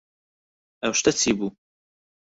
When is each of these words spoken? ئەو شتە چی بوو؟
ئەو 0.81 0.93
شتە 0.99 1.11
چی 1.19 1.31
بوو؟ 1.37 1.49